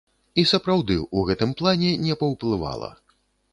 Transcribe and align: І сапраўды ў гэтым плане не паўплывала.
І 0.43 0.45
сапраўды 0.51 0.95
ў 0.99 1.19
гэтым 1.29 1.53
плане 1.61 1.93
не 2.07 2.19
паўплывала. 2.25 2.93